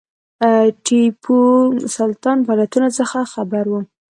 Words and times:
ټیپو 0.85 1.39
سلطان 1.95 2.37
فعالیتونو 2.45 2.89
څخه 2.99 3.17
خبر 3.33 3.63
وو. 3.71 3.79